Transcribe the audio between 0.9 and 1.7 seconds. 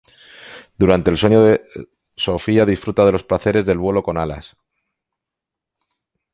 el sueño